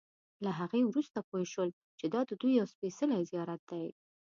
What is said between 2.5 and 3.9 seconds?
یو سپېڅلی زیارت دی.